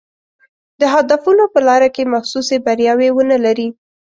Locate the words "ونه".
3.13-3.37